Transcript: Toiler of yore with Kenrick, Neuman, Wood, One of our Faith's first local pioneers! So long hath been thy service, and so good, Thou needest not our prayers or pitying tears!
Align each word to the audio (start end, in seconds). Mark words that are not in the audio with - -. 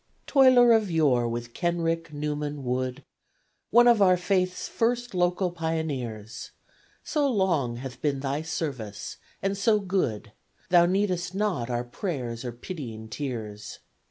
Toiler 0.25 0.71
of 0.71 0.89
yore 0.89 1.27
with 1.29 1.53
Kenrick, 1.53 2.11
Neuman, 2.11 2.63
Wood, 2.63 3.03
One 3.69 3.87
of 3.87 4.01
our 4.01 4.17
Faith's 4.17 4.67
first 4.67 5.13
local 5.13 5.51
pioneers! 5.51 6.49
So 7.03 7.29
long 7.31 7.75
hath 7.75 8.01
been 8.01 8.21
thy 8.21 8.41
service, 8.41 9.17
and 9.43 9.55
so 9.55 9.79
good, 9.79 10.31
Thou 10.69 10.87
needest 10.87 11.35
not 11.35 11.69
our 11.69 11.83
prayers 11.83 12.43
or 12.43 12.51
pitying 12.51 13.09
tears! 13.09 13.77